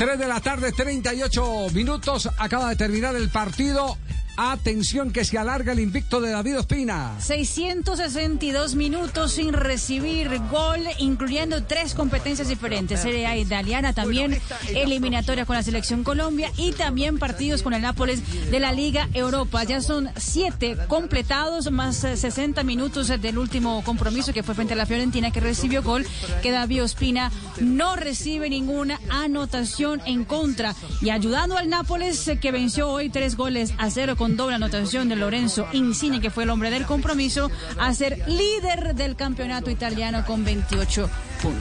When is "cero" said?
33.90-34.16